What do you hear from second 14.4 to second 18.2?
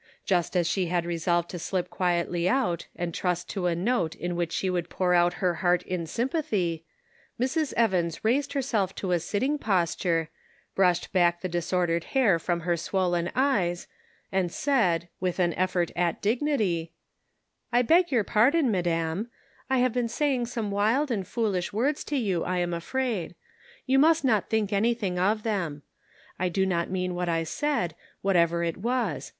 said, with an effort at dig nity:" I beg